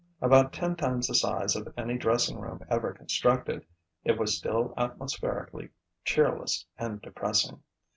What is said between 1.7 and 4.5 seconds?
any dressing room ever constructed, it was